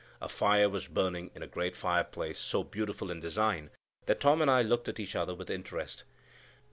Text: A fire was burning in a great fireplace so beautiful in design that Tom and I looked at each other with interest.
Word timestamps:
A 0.19 0.27
fire 0.27 0.67
was 0.67 0.87
burning 0.87 1.29
in 1.35 1.43
a 1.43 1.47
great 1.47 1.75
fireplace 1.75 2.39
so 2.39 2.63
beautiful 2.63 3.11
in 3.11 3.19
design 3.19 3.69
that 4.07 4.19
Tom 4.19 4.41
and 4.41 4.49
I 4.49 4.63
looked 4.63 4.89
at 4.89 4.99
each 4.99 5.15
other 5.15 5.35
with 5.35 5.51
interest. 5.51 6.05